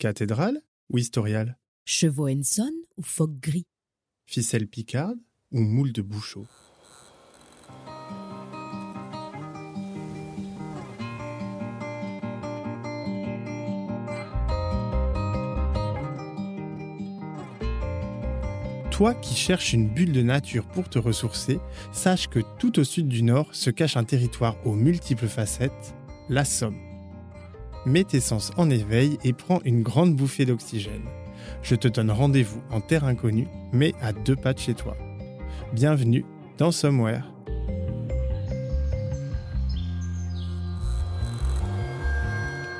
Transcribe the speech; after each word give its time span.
Cathédrale 0.00 0.62
ou 0.88 0.96
historiale? 0.96 1.58
Chevaux 1.84 2.26
Henson 2.26 2.72
ou 2.96 3.02
phoque 3.02 3.38
gris? 3.38 3.66
Ficelle 4.24 4.66
picarde 4.66 5.18
ou 5.52 5.60
moule 5.60 5.92
de 5.92 6.00
bouchot? 6.00 6.46
Toi 18.90 19.12
qui 19.14 19.34
cherches 19.34 19.74
une 19.74 19.90
bulle 19.90 20.12
de 20.12 20.22
nature 20.22 20.66
pour 20.66 20.88
te 20.88 20.98
ressourcer, 20.98 21.58
sache 21.92 22.28
que 22.28 22.40
tout 22.58 22.78
au 22.78 22.84
sud 22.84 23.06
du 23.06 23.22
nord 23.22 23.54
se 23.54 23.68
cache 23.68 23.98
un 23.98 24.04
territoire 24.04 24.56
aux 24.66 24.74
multiples 24.74 25.28
facettes, 25.28 25.94
la 26.30 26.46
Somme. 26.46 26.89
Mets 27.86 28.04
tes 28.04 28.20
sens 28.20 28.52
en 28.58 28.68
éveil 28.68 29.18
et 29.24 29.32
prends 29.32 29.60
une 29.64 29.82
grande 29.82 30.14
bouffée 30.14 30.44
d'oxygène. 30.44 31.04
Je 31.62 31.74
te 31.74 31.88
donne 31.88 32.10
rendez-vous 32.10 32.62
en 32.70 32.80
terre 32.82 33.04
inconnue, 33.04 33.48
mais 33.72 33.94
à 34.02 34.12
deux 34.12 34.36
pas 34.36 34.52
de 34.52 34.58
chez 34.58 34.74
toi. 34.74 34.96
Bienvenue 35.72 36.26
dans 36.58 36.72
Somewhere. 36.72 37.22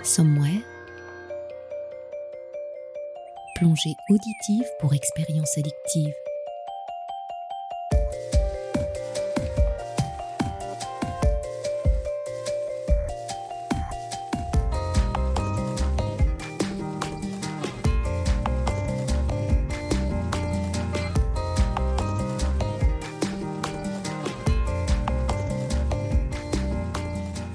Somewhere 0.03 0.61
Plongée 3.57 3.95
auditive 4.11 4.67
pour 4.81 4.93
expérience 4.93 5.57
addictive. 5.57 6.20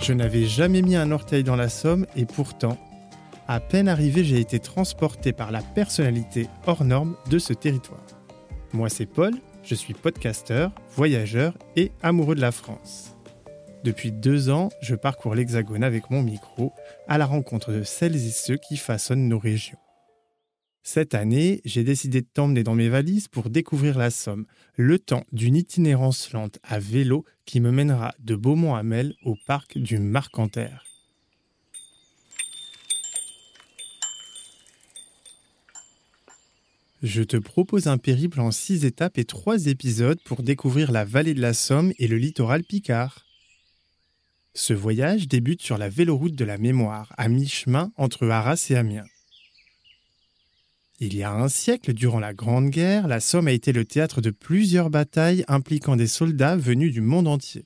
Je 0.06 0.14
n'avais 0.14 0.45
jamais 0.45 0.84
mis 0.84 0.95
un 0.95 1.11
orteil 1.11 1.44
dans 1.44 1.56
la 1.56 1.67
Somme 1.67 2.06
et 2.16 2.25
pourtant, 2.25 2.78
à 3.48 3.59
peine 3.59 3.88
arrivé, 3.88 4.23
j'ai 4.23 4.39
été 4.39 4.59
transporté 4.59 5.34
par 5.34 5.52
la 5.52 5.64
personnalité 5.64 6.48
hors 6.67 6.84
norme 6.84 7.16
de 7.31 7.39
ce 7.39 7.53
territoire. 7.53 8.06
Moi, 8.72 8.89
c'est 8.89 9.08
Paul, 9.08 9.33
je 9.64 9.73
suis 9.73 9.95
podcasteur, 9.95 10.72
voyageur 10.95 11.58
et 11.76 11.92
amoureux 12.03 12.36
de 12.36 12.42
la 12.42 12.52
France. 12.52 13.17
Depuis 13.83 14.11
deux 14.11 14.52
ans, 14.52 14.70
je 14.80 14.94
parcours 14.94 15.33
l'Hexagone 15.33 15.83
avec 15.83 16.11
mon 16.11 16.22
micro 16.22 16.72
à 17.08 17.17
la 17.17 17.26
rencontre 17.26 17.72
de 17.72 17.81
celles 17.81 18.16
et 18.16 18.30
ceux 18.30 18.58
qui 18.58 18.78
façonnent 18.78 19.28
nos 19.28 19.39
régions. 19.39 19.80
Cette 20.88 21.16
année, 21.16 21.61
j'ai 21.66 21.83
décidé 21.83 22.22
de 22.22 22.28
t'emmener 22.31 22.61
dans 22.61 22.75
mes 22.75 22.89
valises 22.89 23.28
pour 23.28 23.50
découvrir 23.50 23.97
la 23.97 24.11
Somme, 24.11 24.45
le 24.75 25.00
temps 25.00 25.25
d'une 25.31 25.55
itinérance 25.55 26.31
lente 26.31 26.59
à 26.61 26.77
vélo 26.77 27.25
qui 27.45 27.59
me 27.59 27.72
mènera 27.72 28.14
de 28.19 28.36
Beaumont-Hamel 28.36 29.16
au 29.23 29.36
parc 29.47 29.80
du 29.80 29.97
Marcanterre. 29.97 30.86
Je 37.02 37.23
te 37.23 37.38
propose 37.38 37.88
un 37.88 37.97
périple 37.97 38.39
en 38.39 38.52
six 38.52 38.86
étapes 38.86 39.17
et 39.17 39.25
trois 39.25 39.66
épisodes 39.66 40.22
pour 40.23 40.44
découvrir 40.44 40.92
la 40.92 41.03
vallée 41.03 41.33
de 41.33 41.42
la 41.42 41.55
Somme 41.55 41.94
et 41.97 42.08
le 42.08 42.17
littoral 42.17 42.64
picard. 42.64 43.25
Ce 44.53 44.73
voyage 44.73 45.27
débute 45.27 45.64
sur 45.64 45.80
la 45.80 45.89
véloroute 45.89 46.36
de 46.36 46.45
la 46.45 46.59
mémoire, 46.59 47.11
à 47.17 47.27
mi-chemin 47.27 47.92
entre 47.97 48.30
Arras 48.30 48.67
et 48.70 48.75
Amiens. 48.75 49.05
Il 51.00 51.14
y 51.14 51.24
a 51.24 51.34
un 51.34 51.50
siècle, 51.50 51.94
durant 51.94 52.20
la 52.20 52.34
Grande 52.34 52.70
Guerre, 52.70 53.08
la 53.08 53.20
Somme 53.20 53.48
a 53.48 53.52
été 53.52 53.74
le 53.74 53.84
théâtre 53.84 54.22
de 54.22 54.30
plusieurs 54.30 54.90
batailles 54.90 55.44
impliquant 55.50 55.98
des 55.98 56.08
soldats 56.08 56.56
venus 56.56 56.94
du 56.94 57.02
monde 57.02 57.28
entier. 57.28 57.66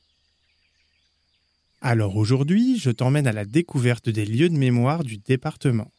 Alors 1.79 2.17
aujourd'hui, 2.17 2.79
je 2.79 2.89
t'emmène 2.89 3.27
à 3.27 3.31
la 3.31 3.45
découverte 3.45 4.09
des 4.09 4.25
lieux 4.25 4.49
de 4.49 4.57
mémoire 4.57 5.03
du 5.03 5.17
département. 5.17 5.91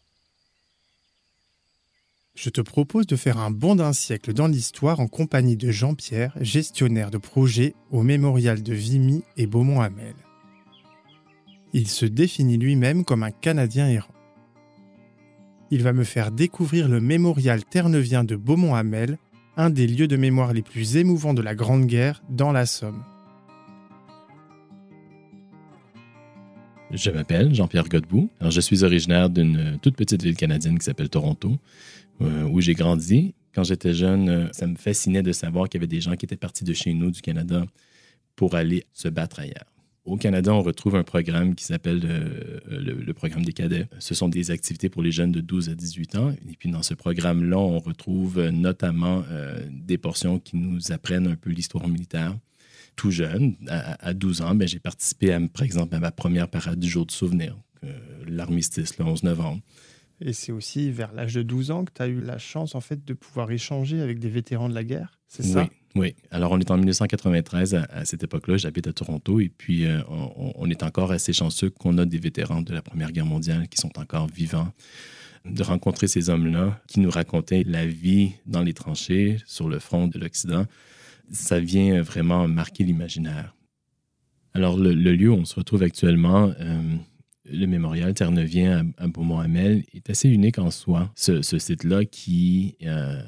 Je 2.34 2.50
te 2.50 2.60
propose 2.60 3.06
de 3.06 3.16
faire 3.16 3.38
un 3.38 3.50
bond 3.50 3.76
d'un 3.76 3.92
siècle 3.92 4.32
dans 4.32 4.48
l'histoire 4.48 4.98
en 4.98 5.06
compagnie 5.06 5.56
de 5.56 5.70
Jean-Pierre, 5.70 6.36
gestionnaire 6.40 7.10
de 7.10 7.18
projet 7.18 7.74
au 7.90 8.02
mémorial 8.02 8.62
de 8.62 8.74
Vimy 8.74 9.22
et 9.36 9.46
Beaumont-Hamel. 9.46 10.14
Il 11.72 11.86
se 11.86 12.06
définit 12.06 12.56
lui-même 12.58 13.04
comme 13.04 13.22
un 13.22 13.30
Canadien 13.30 13.88
errant. 13.88 14.19
Il 15.72 15.84
va 15.84 15.92
me 15.92 16.02
faire 16.02 16.32
découvrir 16.32 16.88
le 16.88 17.00
mémorial 17.00 17.64
ternevien 17.64 18.24
de 18.24 18.34
Beaumont-Hamel, 18.34 19.18
un 19.56 19.70
des 19.70 19.86
lieux 19.86 20.08
de 20.08 20.16
mémoire 20.16 20.52
les 20.52 20.62
plus 20.62 20.96
émouvants 20.96 21.32
de 21.32 21.42
la 21.42 21.54
Grande 21.54 21.86
Guerre 21.86 22.22
dans 22.28 22.50
la 22.50 22.66
Somme. 22.66 23.04
Je 26.90 27.10
m'appelle 27.10 27.54
Jean-Pierre 27.54 27.88
Godbout. 27.88 28.30
Je 28.40 28.60
suis 28.60 28.82
originaire 28.82 29.30
d'une 29.30 29.78
toute 29.80 29.94
petite 29.94 30.24
ville 30.24 30.36
canadienne 30.36 30.76
qui 30.76 30.84
s'appelle 30.84 31.08
Toronto, 31.08 31.56
euh, 32.20 32.48
où 32.48 32.60
j'ai 32.60 32.74
grandi. 32.74 33.34
Quand 33.54 33.62
j'étais 33.62 33.94
jeune, 33.94 34.28
euh, 34.28 34.48
ça 34.50 34.66
me 34.66 34.74
fascinait 34.74 35.22
de 35.22 35.30
savoir 35.30 35.68
qu'il 35.68 35.78
y 35.78 35.84
avait 35.84 35.88
des 35.88 36.00
gens 36.00 36.16
qui 36.16 36.26
étaient 36.26 36.36
partis 36.36 36.64
de 36.64 36.72
chez 36.72 36.92
nous, 36.94 37.12
du 37.12 37.20
Canada, 37.20 37.64
pour 38.34 38.56
aller 38.56 38.86
se 38.92 39.08
battre 39.08 39.38
ailleurs. 39.38 39.70
Au 40.04 40.16
Canada, 40.16 40.54
on 40.54 40.62
retrouve 40.62 40.96
un 40.96 41.02
programme 41.02 41.54
qui 41.54 41.64
s'appelle 41.64 42.00
euh, 42.04 42.60
le, 42.66 42.94
le, 42.94 43.14
programme 43.14 43.44
des 43.44 43.52
cadets. 43.52 43.86
Ce 43.98 44.14
sont 44.14 44.28
des 44.28 44.50
activités 44.50 44.88
pour 44.88 45.02
les 45.02 45.12
jeunes 45.12 45.30
de 45.30 45.40
12 45.40 45.68
à 45.68 45.74
18 45.74 46.16
ans. 46.16 46.30
Et 46.30 46.56
puis 46.58 46.70
dans 46.70 46.82
ce 46.82 46.94
programme-là, 46.94 47.58
on 47.58 47.78
retrouve 47.78 48.40
notamment 48.48 49.22
euh, 49.30 49.62
des 49.70 49.98
portions 49.98 50.38
qui 50.38 50.56
nous 50.56 50.90
apprennent 50.90 51.26
un 51.26 51.36
peu 51.36 51.50
l'histoire 51.50 51.86
militaire. 51.86 52.34
Tout 52.96 53.10
jeune, 53.10 53.56
à, 53.68 54.06
à 54.08 54.14
12 54.14 54.40
ans, 54.40 54.54
ben, 54.54 54.66
j'ai 54.66 54.80
participé, 54.80 55.32
à, 55.32 55.40
par 55.40 55.62
exemple, 55.62 55.94
à 55.94 56.00
ma 56.00 56.10
première 56.10 56.48
parade 56.48 56.78
du 56.78 56.88
jour 56.88 57.04
de 57.04 57.12
souvenir, 57.12 57.56
euh, 57.84 57.92
l'armistice, 58.26 58.98
le 58.98 59.04
11 59.04 59.22
novembre. 59.24 59.60
Et 60.22 60.32
c'est 60.32 60.52
aussi 60.52 60.90
vers 60.90 61.12
l'âge 61.12 61.34
de 61.34 61.42
12 61.42 61.70
ans 61.70 61.84
que 61.84 61.92
tu 61.94 62.02
as 62.02 62.08
eu 62.08 62.20
la 62.20 62.38
chance 62.38 62.74
en 62.74 62.80
fait 62.80 63.04
de 63.04 63.14
pouvoir 63.14 63.50
échanger 63.50 64.00
avec 64.00 64.18
des 64.18 64.28
vétérans 64.28 64.68
de 64.68 64.74
la 64.74 64.84
guerre, 64.84 65.18
c'est 65.28 65.42
ça? 65.42 65.62
Oui, 65.62 65.68
oui. 65.96 66.14
Alors 66.30 66.52
on 66.52 66.58
est 66.60 66.70
en 66.70 66.76
1993 66.76 67.74
à, 67.74 68.04
cette 68.04 68.22
époque-là, 68.22 68.56
j'habite 68.56 68.86
à 68.86 68.92
Toronto 68.92 69.40
et 69.40 69.48
puis 69.48 69.86
euh, 69.86 70.00
on, 70.08 70.70
est 70.70 70.82
encore 70.84 71.10
assez 71.10 71.32
chanceux 71.32 71.70
qu'on 71.70 71.98
a 71.98 72.06
des 72.06 72.18
vétérans 72.18 72.62
de 72.62 72.72
la 72.72 72.80
Première 72.80 73.10
Guerre 73.10 73.26
mondiale 73.26 73.68
qui 73.68 73.78
sont 73.78 73.98
encore 73.98 74.28
vivants. 74.28 74.72
De 75.46 75.62
rencontrer 75.62 76.06
ces 76.06 76.28
hommes-là 76.28 76.78
qui 76.86 77.00
nous 77.00 77.10
racontaient 77.10 77.64
la 77.66 77.86
vie 77.86 78.32
dans 78.46 78.62
les 78.62 78.74
tranchées 78.74 79.38
sur 79.46 79.68
le 79.70 79.78
front 79.78 80.06
de 80.06 80.18
l'Occident, 80.18 80.66
ça 81.32 81.58
vient 81.58 82.02
vraiment 82.02 82.46
marquer 82.46 82.84
l'imaginaire. 82.84 83.56
Alors 84.52 84.76
le, 84.76 84.92
lieu 84.92 85.30
où 85.30 85.34
on 85.34 85.44
se 85.44 85.54
retrouve 85.54 85.82
actuellement, 85.82 86.52
euh, 86.60 86.82
le 87.46 87.66
mémorial 87.66 88.12
Terre-Neuvien 88.14 88.86
à, 88.98 89.04
à 89.04 89.06
Beaumont-Hamel 89.08 89.84
est 89.94 90.10
assez 90.10 90.28
unique 90.28 90.58
en 90.58 90.70
soi. 90.70 91.10
Ce, 91.16 91.42
ce 91.42 91.58
site-là 91.58 92.04
qui 92.04 92.76
euh, 92.82 93.22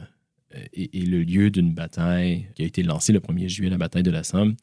est, 0.73 0.95
est, 0.95 1.07
le 1.07 1.23
lieu 1.23 1.51
d'une 1.51 1.73
bataille 1.73 2.47
qui 2.55 2.63
a 2.63 2.67
été 2.67 2.83
lancée 2.83 3.13
le 3.13 3.21
1er 3.21 3.49
juillet, 3.49 3.71
la 3.71 3.79
bataille 3.79 4.03
de 4.03 4.11
la 4.11 4.25
Somme. 4.25 4.57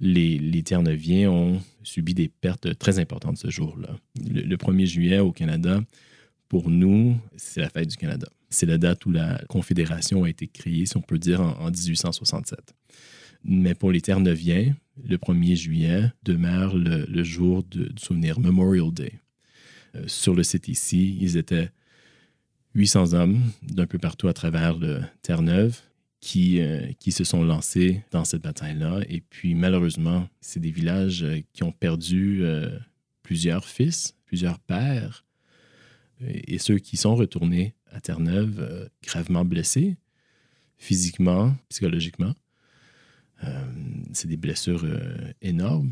Les, 0.00 0.38
les 0.38 0.62
Terre-Neuviens 0.62 1.30
ont 1.30 1.60
subi 1.82 2.14
des 2.14 2.28
pertes 2.28 2.76
très 2.78 2.98
importantes 2.98 3.38
ce 3.38 3.50
jour-là. 3.50 3.96
Le, 4.28 4.42
le 4.42 4.56
1er 4.56 4.86
juillet 4.86 5.18
au 5.20 5.32
Canada, 5.32 5.80
pour 6.48 6.70
nous, 6.70 7.16
c'est 7.36 7.60
la 7.60 7.68
fête 7.68 7.88
du 7.88 7.96
Canada. 7.96 8.28
C'est 8.50 8.66
la 8.66 8.78
date 8.78 9.06
où 9.06 9.10
la 9.10 9.40
Confédération 9.48 10.24
a 10.24 10.28
été 10.28 10.46
créée, 10.46 10.86
si 10.86 10.96
on 10.96 11.00
peut 11.00 11.18
dire, 11.18 11.40
en, 11.40 11.58
en 11.60 11.70
1867. 11.70 12.74
Mais 13.44 13.74
pour 13.74 13.92
les 13.92 14.00
Terre-Neuviens, 14.00 14.74
le 15.02 15.16
1er 15.16 15.54
juillet 15.54 16.12
demeure 16.22 16.76
le, 16.76 17.04
le 17.06 17.24
jour 17.24 17.62
de, 17.70 17.84
du 17.84 18.02
souvenir, 18.02 18.40
Memorial 18.40 18.92
Day. 18.92 19.20
Euh, 19.96 20.04
sur 20.06 20.34
le 20.34 20.42
site 20.42 20.68
ici, 20.68 21.18
ils 21.20 21.36
étaient 21.36 21.70
800 22.74 23.12
hommes 23.12 23.40
d'un 23.62 23.86
peu 23.86 23.98
partout 23.98 24.28
à 24.28 24.32
travers 24.32 24.76
Terre-Neuve 25.22 25.80
qui, 26.24 26.62
euh, 26.62 26.90
qui 26.98 27.12
se 27.12 27.22
sont 27.22 27.44
lancés 27.44 28.02
dans 28.10 28.24
cette 28.24 28.40
bataille-là. 28.40 29.02
Et 29.10 29.20
puis, 29.20 29.54
malheureusement, 29.54 30.26
c'est 30.40 30.58
des 30.58 30.70
villages 30.70 31.22
euh, 31.22 31.40
qui 31.52 31.64
ont 31.64 31.70
perdu 31.70 32.38
euh, 32.42 32.78
plusieurs 33.22 33.66
fils, 33.66 34.16
plusieurs 34.24 34.58
pères, 34.58 35.26
et, 36.26 36.56
ceux 36.56 36.78
qui 36.78 36.96
sont 36.96 37.14
retournés 37.14 37.74
à 37.92 38.00
Terre-Neuve 38.00 38.88
gravement 39.02 39.44
blessés, 39.44 39.96
physiquement, 40.78 41.54
psychologiquement. 41.68 42.34
C'est 44.12 44.28
des 44.28 44.38
blessures 44.38 44.86
énormes. 45.42 45.90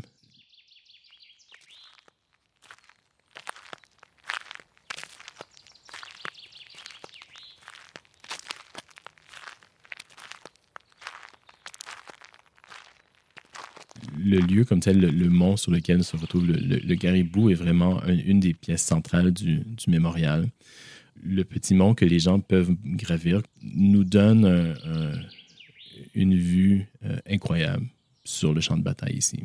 Le 14.35 14.39
lieu 14.39 14.65
comme 14.65 14.79
tel, 14.79 14.99
le, 14.99 15.29
mont 15.29 15.57
sur 15.57 15.71
lequel 15.71 16.03
se 16.03 16.17
retrouve 16.17 16.47
le, 16.47 16.55
le, 16.55 16.95
Garibou 16.95 17.49
est 17.49 17.55
vraiment 17.55 18.01
un, 18.03 18.17
une 18.17 18.39
des 18.39 18.53
pièces 18.53 18.83
centrales 18.83 19.31
du, 19.31 19.59
du, 19.59 19.89
mémorial. 19.89 20.47
le 21.23 21.43
petit 21.43 21.73
mont 21.73 21.93
que 21.93 22.05
les 22.05 22.19
gens 22.19 22.39
peuvent 22.39 22.71
gravir 22.83 23.41
nous 23.61 24.03
donne 24.03 24.75
une 26.13 26.35
vue 26.35 26.87
euh, 27.05 27.17
incroyable 27.29 27.85
sur 28.23 28.53
le 28.53 28.61
champ 28.61 28.77
de 28.77 28.83
bataille 28.83 29.17
ici. 29.17 29.39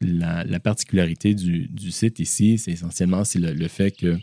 La, 0.00 0.58
particularité 0.58 1.34
du, 1.34 1.90
site 1.92 2.18
ici, 2.18 2.58
c'est 2.58 2.72
essentiellement 2.72 3.22
le, 3.36 3.68
fait 3.68 3.92
que 3.92 4.18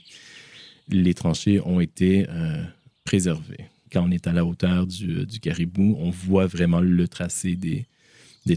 les 0.90 1.14
tranchées 1.14 1.62
ont 1.62 1.80
été 1.80 2.26
euh, 2.30 2.62
préservées. 3.06 3.66
Quand 3.92 4.06
on 4.06 4.12
est 4.12 4.28
à 4.28 4.34
la 4.34 4.44
hauteur 4.44 4.86
du, 4.86 5.40
caribou, 5.42 5.96
on 6.00 6.10
voit 6.10 6.48
vraiment 6.48 6.82
le 6.82 7.08
tracé 7.08 7.56
des, 7.56 7.86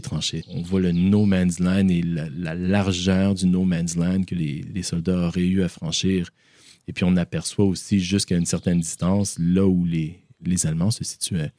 tranchées. 0.01 0.43
On 0.49 0.61
voit 0.61 0.79
le 0.79 0.91
no 0.91 1.25
man's 1.25 1.59
land 1.59 1.87
et 1.87 2.01
la, 2.01 2.55
largeur 2.55 3.35
du 3.35 3.45
no 3.45 3.63
man's 3.63 3.95
land 3.95 4.23
que 4.23 4.35
les, 4.35 4.83
soldats 4.83 5.27
auraient 5.27 5.41
eu 5.41 5.63
à 5.63 5.69
franchir. 5.69 6.29
Et 6.87 6.93
puis 6.93 7.05
on 7.05 7.15
aperçoit 7.15 7.65
aussi 7.65 7.99
jusqu'à 7.99 8.35
une 8.35 8.45
certaine 8.45 8.79
distance 8.79 9.37
là 9.39 9.65
où 9.65 9.85
les, 9.85 10.19
Allemands 10.65 10.91
se 10.91 11.03
situaient. 11.03 11.51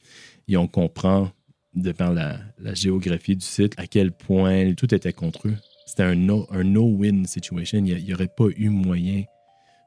Et 0.48 0.56
on 0.56 0.68
comprend, 0.68 1.30
de 1.74 1.92
par 1.92 2.12
la, 2.12 2.40
géographie 2.74 3.36
du 3.36 3.44
site, 3.44 3.74
à 3.78 3.86
quel 3.86 4.12
point 4.12 4.74
tout 4.74 4.94
était 4.94 5.12
contre 5.12 5.48
eux. 5.48 5.56
C'était 5.86 6.02
un 6.02 6.14
no-win 6.14 7.20
no 7.20 7.26
situation. 7.26 7.78
Il 7.84 8.04
n'y 8.04 8.14
aurait 8.14 8.28
pas 8.28 8.48
eu 8.56 8.68
moyen 8.68 9.24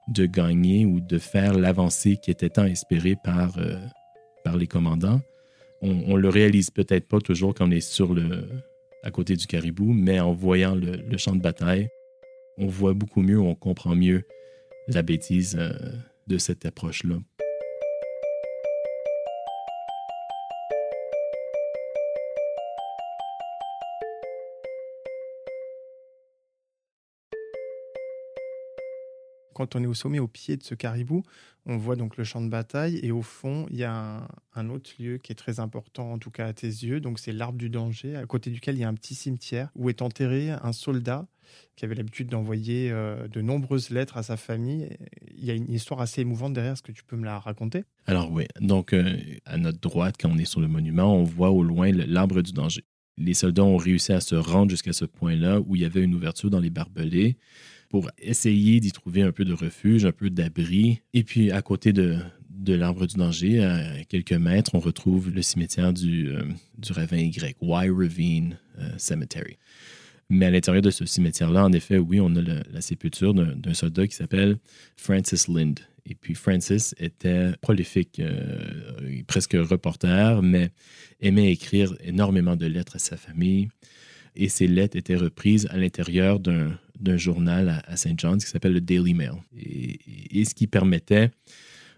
de 0.07 0.25
gagner 0.25 0.85
ou 0.85 0.99
de 0.99 1.17
faire 1.17 1.53
l'avancée 1.53 2.17
qui 2.17 2.31
était 2.31 2.49
tant 2.49 2.65
espérée 2.65 3.15
par, 3.21 3.57
euh, 3.57 3.77
par 4.43 4.57
les 4.57 4.67
commandants. 4.67 5.21
On, 5.81 6.15
le 6.15 6.29
réalise 6.29 6.71
peut-être 6.71 7.07
pas 7.07 7.19
toujours 7.19 7.53
quand 7.53 7.67
on 7.67 7.71
est 7.71 7.81
sur 7.81 8.13
le, 8.13 8.47
à 9.03 9.11
côté 9.11 9.35
du 9.35 9.45
caribou, 9.45 9.93
mais 9.93 10.19
en 10.19 10.33
voyant 10.33 10.73
le, 10.73 10.95
le 10.95 11.17
champ 11.17 11.35
de 11.35 11.41
bataille, 11.41 11.87
on 12.57 12.67
voit 12.67 12.93
beaucoup 12.93 13.21
mieux, 13.21 13.39
on 13.39 13.53
comprend 13.53 13.95
mieux 13.95 14.23
la 14.87 15.01
bêtise 15.01 15.55
euh, 15.59 15.71
de 16.27 16.37
cette 16.37 16.65
approche-là. 16.65 17.17
Quand 29.57 29.75
on 29.75 29.81
est 29.81 29.87
au 29.87 29.95
sommet, 29.95 30.19
au 30.19 30.27
pied 30.27 30.55
de 30.55 30.61
ce 30.61 30.75
caribou, 30.75 31.23
on 31.65 31.77
voit 31.77 31.95
donc 31.95 32.15
le 32.15 32.23
champ 32.23 32.41
de 32.41 32.47
bataille 32.47 32.99
et 33.01 33.11
au 33.11 33.23
fond, 33.23 33.65
il 33.71 33.77
y 33.77 33.83
a 33.83 34.27
un, 34.53 34.69
autre 34.69 34.91
lieu 34.99 35.17
qui 35.17 35.31
est 35.31 35.35
très 35.35 35.59
important, 35.59 36.13
en 36.13 36.19
tout 36.19 36.29
cas 36.29 36.45
à 36.45 36.53
tes 36.53 36.67
yeux. 36.67 36.99
Donc 36.99 37.17
c'est 37.17 37.31
l'arbre 37.31 37.57
du 37.57 37.71
danger, 37.71 38.15
à 38.15 38.23
côté 38.27 38.51
duquel 38.51 38.75
il 38.75 38.81
y 38.81 38.83
a 38.83 38.87
un 38.87 38.93
petit 38.93 39.15
cimetière 39.15 39.71
où 39.75 39.89
est 39.89 40.03
enterré 40.03 40.51
un 40.51 40.73
soldat 40.73 41.25
qui 41.75 41.85
avait 41.85 41.95
l'habitude 41.95 42.29
d'envoyer 42.29 42.91
euh, 42.91 43.27
de 43.27 43.41
nombreuses 43.41 43.89
lettres 43.89 44.17
à 44.17 44.21
sa 44.23 44.37
famille. 44.37 44.95
Il 45.35 45.43
y 45.43 45.49
a 45.49 45.55
une 45.55 45.73
histoire 45.73 46.01
assez 46.01 46.21
émouvante 46.21 46.53
derrière. 46.53 46.73
Est-ce 46.73 46.83
que 46.83 46.91
tu 46.91 47.03
peux 47.03 47.15
me 47.15 47.25
la 47.25 47.39
raconter? 47.39 47.83
Alors 48.05 48.31
oui, 48.31 48.45
donc 48.61 48.93
euh, 48.93 49.17
à 49.45 49.57
notre 49.57 49.79
droite, 49.79 50.17
quand 50.19 50.29
on 50.29 50.37
est 50.37 50.45
sur 50.45 50.61
le 50.61 50.67
monument, 50.67 51.15
on 51.15 51.23
voit 51.23 51.49
au 51.49 51.63
loin 51.63 51.91
l'arbre 51.91 52.43
du 52.43 52.51
danger. 52.51 52.83
Les 53.17 53.33
soldats 53.33 53.63
ont 53.63 53.77
réussi 53.77 54.13
à 54.13 54.21
se 54.21 54.35
rendre 54.35 54.69
jusqu'à 54.69 54.93
ce 54.93 55.05
point-là 55.05 55.61
où 55.61 55.75
il 55.75 55.81
y 55.81 55.85
avait 55.85 56.03
une 56.03 56.13
ouverture 56.13 56.51
dans 56.51 56.59
les 56.59 56.69
barbelés 56.69 57.37
pour 57.89 58.09
essayer 58.19 58.79
d'y 58.79 58.91
trouver 58.91 59.21
un 59.21 59.31
peu 59.31 59.45
de 59.45 59.53
refuge, 59.53 60.05
un 60.05 60.11
peu 60.11 60.29
d'abri. 60.29 61.01
Et 61.13 61.23
puis, 61.23 61.51
à 61.51 61.61
côté 61.61 61.93
de, 61.93 62.17
de 62.49 62.73
l'arbre 62.73 63.05
du 63.05 63.15
danger, 63.15 63.63
à 63.63 64.03
quelques 64.05 64.33
mètres, 64.33 64.71
on 64.73 64.79
retrouve 64.79 65.29
le 65.29 65.41
cimetière 65.41 65.93
du, 65.93 66.29
euh, 66.29 66.43
du 66.77 66.91
ravin 66.91 67.17
Y, 67.17 67.55
Y 67.61 67.89
Ravine 67.89 68.57
euh, 68.79 68.89
Cemetery. 68.97 69.57
Mais 70.29 70.47
à 70.47 70.51
l'intérieur 70.51 70.81
de 70.81 70.91
ce 70.91 71.05
cimetière-là, 71.05 71.63
en 71.63 71.71
effet, 71.71 71.97
oui, 71.97 72.19
on 72.19 72.35
a 72.35 72.41
la 72.41 72.81
sépulture 72.81 73.33
d'un 73.33 73.73
soldat 73.73 74.07
qui 74.07 74.15
s'appelle 74.15 74.57
Francis 74.97 75.47
Lind. 75.47 75.79
Et 76.05 76.15
puis 76.15 76.35
Francis 76.35 76.95
était 76.99 77.51
prolifique, 77.61 78.19
euh, 78.19 79.21
presque 79.25 79.53
reporter, 79.53 80.41
mais 80.41 80.69
aimait 81.21 81.51
écrire 81.51 81.93
énormément 82.03 82.55
de 82.55 82.65
lettres 82.65 82.95
à 82.95 82.99
sa 82.99 83.17
famille. 83.17 83.69
Et 84.35 84.49
ces 84.49 84.67
lettres 84.67 84.95
étaient 84.95 85.15
reprises 85.15 85.67
à 85.71 85.77
l'intérieur 85.77 86.39
d'un 86.39 86.77
d'un 86.99 87.17
journal 87.17 87.81
à, 87.85 87.97
St. 87.97 88.19
John's 88.19 88.43
qui 88.43 88.51
s'appelle 88.51 88.73
le 88.73 88.81
Daily 88.81 89.13
Mail. 89.13 89.33
Et, 89.57 90.45
ce 90.45 90.53
qui 90.53 90.67
permettait 90.67 91.31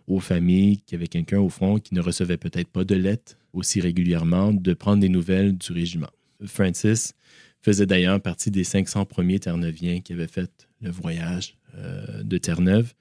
aux 0.07 0.19
familles 0.19 0.79
qui 0.85 0.95
avaient 0.95 1.07
quelqu'un 1.07 1.39
au 1.39 1.49
front 1.49 1.77
qui 1.77 1.93
ne 1.93 2.01
recevait 2.01 2.37
peut-être 2.37 2.69
pas 2.69 2.83
de 2.83 2.95
lettres 2.95 3.37
aussi 3.53 3.81
régulièrement 3.81 4.53
de 4.53 4.73
prendre 4.73 5.01
des 5.01 5.09
nouvelles 5.09 5.57
du 5.57 5.71
régiment. 5.71 6.09
Francis 6.45 7.13
faisait 7.61 7.85
d'ailleurs 7.85 8.21
partie 8.21 8.49
des 8.49 8.63
500 8.63 9.05
premiers 9.05 9.39
Terre-Neuviens 9.39 9.99
qui 10.01 10.13
avaient 10.13 10.27
fait 10.27 10.67
le 10.81 10.89
voyage 10.89 11.57
euh, 11.75 12.23
de 12.23 12.37
Terre-Neuve. 12.37 12.93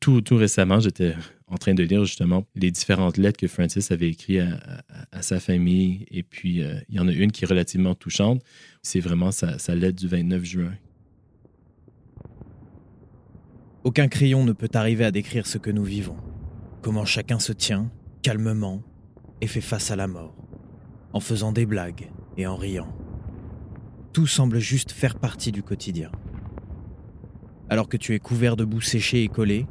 Tout, 0.00 0.20
tout, 0.20 0.36
récemment, 0.36 0.80
j'étais 0.80 1.14
en 1.46 1.56
train 1.56 1.74
de 1.74 1.82
lire 1.82 2.04
justement 2.04 2.46
les 2.54 2.70
différentes 2.70 3.18
lettres 3.18 3.38
que 3.38 3.48
Francis 3.48 3.90
avait 3.90 4.08
écrites 4.08 4.42
à, 5.10 5.22
sa 5.22 5.40
famille. 5.40 6.06
Et 6.10 6.22
puis, 6.22 6.62
euh, 6.62 6.78
il 6.88 6.96
y 6.96 6.98
en 6.98 7.08
a 7.08 7.12
une 7.12 7.32
qui 7.32 7.44
est 7.44 7.46
relativement 7.46 7.94
touchante. 7.94 8.42
C'est 8.82 9.00
vraiment 9.00 9.30
sa 9.30 9.74
lettre 9.74 9.96
du 9.96 10.08
29 10.08 10.44
juin 10.44 10.72
aucun 13.86 14.08
crayon 14.08 14.44
ne 14.44 14.50
peut 14.50 14.68
arriver 14.74 15.04
à 15.04 15.12
décrire 15.12 15.46
ce 15.46 15.58
que 15.58 15.70
nous 15.70 15.84
vivons. 15.84 16.16
Comment 16.82 17.04
chacun 17.04 17.38
se 17.38 17.52
tient, 17.52 17.88
calmement, 18.20 18.82
et 19.40 19.46
fait 19.46 19.60
face 19.60 19.92
à 19.92 19.96
la 19.96 20.08
mort, 20.08 20.34
en 21.12 21.20
faisant 21.20 21.52
des 21.52 21.66
blagues 21.66 22.10
et 22.36 22.48
en 22.48 22.56
riant. 22.56 22.92
Tout 24.12 24.26
semble 24.26 24.58
juste 24.58 24.90
faire 24.90 25.20
partie 25.20 25.52
du 25.52 25.62
quotidien. 25.62 26.10
Alors 27.68 27.88
que 27.88 27.96
tu 27.96 28.12
es 28.12 28.18
couvert 28.18 28.56
de 28.56 28.64
boue 28.64 28.80
séchée 28.80 29.22
et 29.22 29.28
collée, 29.28 29.68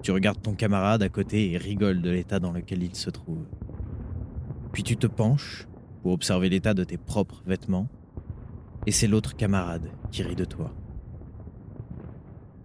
tu 0.00 0.12
regardes 0.12 0.40
ton 0.40 0.54
camarade 0.54 1.02
à 1.02 1.10
côté 1.10 1.52
et 1.52 1.58
rigoles 1.58 2.00
de 2.00 2.08
l'état 2.08 2.40
dans 2.40 2.52
lequel 2.52 2.82
il 2.82 2.94
se 2.94 3.10
trouve. 3.10 3.44
Puis 4.72 4.82
tu 4.82 4.96
te 4.96 5.06
penches 5.06 5.68
pour 6.02 6.12
observer 6.12 6.48
l'état 6.48 6.72
de 6.72 6.84
tes 6.84 6.96
propres 6.96 7.42
vêtements, 7.46 7.88
et 8.86 8.92
c'est 8.92 9.08
l'autre 9.08 9.36
camarade 9.36 9.90
qui 10.10 10.22
rit 10.22 10.36
de 10.36 10.46
toi. 10.46 10.74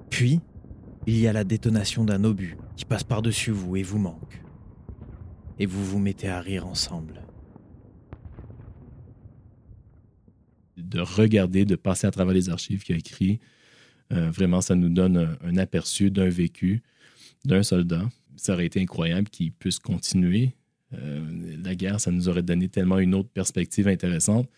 Puis, 0.09 0.39
il 1.05 1.17
y 1.17 1.27
a 1.27 1.33
la 1.33 1.43
détonation 1.43 2.05
d'un 2.05 2.23
obus 2.23 2.57
qui 2.77 2.85
passe 2.85 3.03
par-dessus 3.03 3.51
vous 3.51 3.75
et 3.75 3.83
vous 3.83 3.99
manque. 3.99 4.41
Et 5.59 5.65
vous 5.65 5.83
vous 5.83 5.99
mettez 5.99 6.29
à 6.29 6.39
rire 6.39 6.65
ensemble. 6.65 7.21
De 10.77 10.99
regarder, 10.99 11.65
de 11.65 11.75
passer 11.75 12.07
à 12.07 12.11
travers 12.11 12.33
les 12.33 12.49
archives 12.49 12.83
qu'il 12.83 12.95
a 12.95 12.97
écrit, 12.97 13.39
euh, 14.11 14.29
vraiment, 14.31 14.61
ça 14.61 14.75
nous 14.75 14.89
donne 14.89 15.37
un, 15.43 15.57
aperçu 15.57 16.11
d'un 16.11 16.29
vécu 16.29 16.83
d'un 17.45 17.63
soldat. 17.63 18.09
Ça 18.35 18.53
aurait 18.53 18.65
été 18.65 18.81
incroyable 18.81 19.29
qu'il 19.29 19.51
puisse 19.51 19.79
continuer. 19.79 20.55
Euh, 20.93 21.57
la 21.63 21.75
guerre, 21.75 21.99
ça 21.99 22.11
nous 22.11 22.29
aurait 22.29 22.43
donné 22.43 22.69
tellement 22.69 22.99
une 22.99 23.15
autre 23.15 23.29
perspective 23.29 23.87
intéressante. 23.87 24.49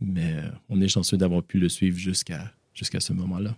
Mais 0.00 0.34
euh, 0.34 0.50
on 0.68 0.80
est 0.80 0.88
chanceux 0.88 1.16
d'avoir 1.16 1.42
pu 1.42 1.58
le 1.58 1.68
suivre 1.68 1.98
jusqu'à 1.98 2.52
jusqu'à 2.72 3.00
ce 3.00 3.12
moment-là. 3.12 3.56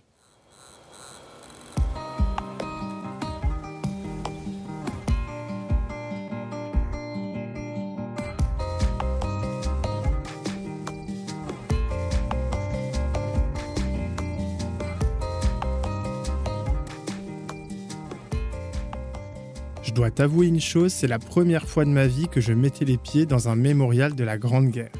Je 19.91 19.95
dois 19.97 20.09
t'avouer 20.09 20.47
une 20.47 20.61
chose, 20.61 20.93
c'est 20.93 21.07
la 21.07 21.19
première 21.19 21.67
fois 21.67 21.83
de 21.83 21.89
ma 21.89 22.07
vie 22.07 22.29
que 22.29 22.39
je 22.39 22.53
mettais 22.53 22.85
les 22.85 22.95
pieds 22.95 23.25
dans 23.25 23.49
un 23.49 23.57
mémorial 23.57 24.15
de 24.15 24.23
la 24.23 24.37
Grande 24.37 24.69
Guerre. 24.69 24.93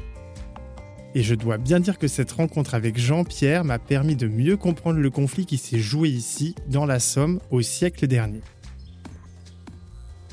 Et 1.14 1.22
je 1.22 1.34
dois 1.34 1.56
bien 1.56 1.80
dire 1.80 1.98
que 1.98 2.08
cette 2.08 2.30
rencontre 2.30 2.74
avec 2.74 2.98
Jean-Pierre 2.98 3.64
m'a 3.64 3.78
permis 3.78 4.16
de 4.16 4.28
mieux 4.28 4.58
comprendre 4.58 4.98
le 4.98 5.08
conflit 5.08 5.46
qui 5.46 5.56
s'est 5.56 5.78
joué 5.78 6.10
ici, 6.10 6.54
dans 6.68 6.84
la 6.84 7.00
Somme, 7.00 7.40
au 7.50 7.62
siècle 7.62 8.06
dernier. 8.06 8.42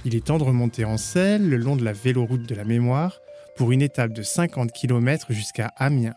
Il 0.03 0.13
est 0.13 0.25
temps 0.25 0.39
de 0.39 0.43
remonter 0.43 0.83
en 0.83 0.97
selle 0.97 1.47
le 1.47 1.55
long 1.55 1.77
de 1.77 1.85
la 1.85 1.93
véloroute 1.93 2.45
de 2.45 2.53
la 2.53 2.65
mémoire 2.65 3.21
pour 3.55 3.71
une 3.71 3.81
étape 3.81 4.11
de 4.11 4.23
50 4.23 4.73
km 4.73 5.27
jusqu'à 5.31 5.71
Amiens. 5.77 6.15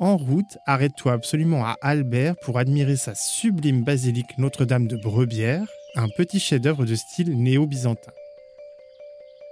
En 0.00 0.16
route, 0.16 0.58
arrête-toi 0.66 1.12
absolument 1.12 1.64
à 1.64 1.76
Albert 1.82 2.34
pour 2.42 2.58
admirer 2.58 2.96
sa 2.96 3.14
sublime 3.14 3.84
basilique 3.84 4.38
Notre-Dame 4.38 4.88
de 4.88 4.96
Brebière 4.96 5.68
un 5.96 6.08
petit 6.08 6.38
chef-d'œuvre 6.38 6.84
de 6.84 6.94
style 6.94 7.36
néo-byzantin. 7.36 8.12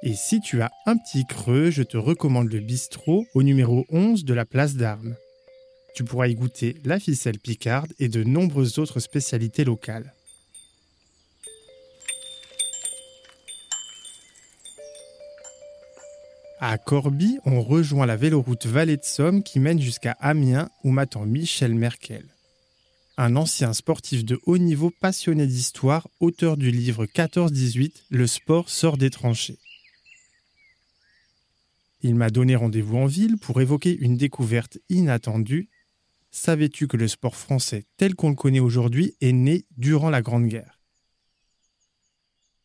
Et 0.03 0.15
si 0.15 0.41
tu 0.41 0.61
as 0.61 0.71
un 0.85 0.99
petit 0.99 1.25
creux, 1.27 1.71
je 1.71 1.83
te 1.83 1.97
recommande 1.97 2.53
le 2.53 2.61
bistrot 2.61 3.25
au 3.35 3.43
numéro 3.43 3.87
11 3.89 4.25
de 4.25 4.35
la 4.35 4.45
place 4.45 4.77
d'Armes. 4.77 5.17
Tu 5.95 6.05
pourras 6.05 6.29
y 6.29 6.35
goûter 6.35 6.77
la 6.85 7.01
ficelle 7.01 7.39
picarde 7.39 7.93
et 7.99 8.09
de 8.09 8.23
nombreuses 8.23 8.79
autres 8.79 9.01
spécialités 9.01 9.65
locales. 9.65 10.13
À 16.61 16.77
Corby, 16.79 17.39
on 17.45 17.63
rejoint 17.63 18.07
la 18.07 18.17
véloroute 18.17 18.67
Vallée 18.67 18.97
de 18.97 19.05
Somme 19.05 19.43
qui 19.43 19.61
mène 19.61 19.81
jusqu'à 19.81 20.17
Amiens 20.21 20.69
où 20.83 20.91
m'attend 20.91 21.25
Michel 21.25 21.75
Merkel. 21.75 22.34
Un 23.17 23.37
ancien 23.37 23.73
sportif 23.73 24.25
de 24.25 24.41
haut 24.45 24.59
niveau 24.59 24.91
passionné 24.91 25.47
d'histoire, 25.47 26.09
auteur 26.21 26.57
du 26.57 26.71
livre 26.71 27.07
14-18, 27.07 28.05
Le 28.11 28.27
sport 28.27 28.69
sort 28.69 28.97
des 28.97 29.11
tranchées. 29.11 29.59
Il 32.03 32.17
m'a 32.17 32.31
donné 32.31 32.57
rendez-vous 32.57 32.99
en 32.99 33.07
ville 33.07 33.39
pour 33.39 33.61
évoquer 33.61 33.97
une 33.97 34.17
découverte 34.17 34.79
inattendue. 34.89 35.71
Savais-tu 36.31 36.87
que 36.89 36.97
le 36.97 37.09
sport 37.09 37.37
français 37.37 37.87
tel 37.97 38.15
qu'on 38.15 38.31
le 38.31 38.35
connaît 38.35 38.61
aujourd'hui 38.61 39.15
est 39.21 39.33
né 39.33 39.65
durant 39.77 40.11
la 40.11 40.21
Grande 40.21 40.47
Guerre? 40.47 40.81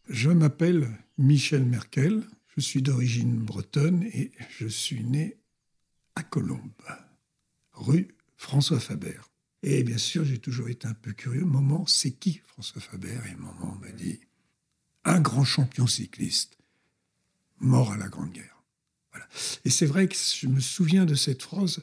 Je 0.09 0.31
m'appelle 0.31 0.89
Michel 1.17 1.63
Merkel, 1.63 2.23
je 2.55 2.61
suis 2.61 2.81
d'origine 2.81 3.37
bretonne 3.37 4.03
et 4.11 4.31
je 4.49 4.67
suis 4.67 5.03
né 5.03 5.37
à 6.15 6.23
Colombes, 6.23 6.73
rue 7.73 8.07
François 8.35 8.79
Faber. 8.79 9.28
Et 9.63 9.83
bien 9.83 9.97
sûr, 9.97 10.23
j'ai 10.23 10.39
toujours 10.39 10.69
été 10.69 10.87
un 10.87 10.93
peu 10.93 11.11
curieux. 11.11 11.43
Moment, 11.43 11.85
c'est 11.85 12.11
qui 12.11 12.41
François 12.47 12.81
Faber? 12.81 13.19
Et 13.29 13.35
Moment 13.35 13.77
m'a 13.81 13.91
dit 13.91 14.19
un 15.03 15.19
grand 15.19 15.43
champion 15.43 15.87
cycliste, 15.87 16.57
mort 17.59 17.91
à 17.91 17.97
la 17.97 18.09
Grande 18.09 18.31
Guerre. 18.31 18.63
Et 19.65 19.69
c'est 19.69 19.85
vrai 19.85 20.07
que 20.07 20.15
je 20.15 20.47
me 20.47 20.59
souviens 20.59 21.05
de 21.05 21.15
cette 21.15 21.43
phrase. 21.43 21.81